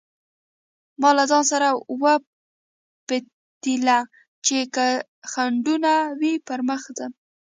[1.01, 1.67] ما له ځانه سره
[2.03, 3.97] وپتېيله
[4.45, 4.85] چې که
[5.31, 7.11] خنډونه وي پر مخ ځم.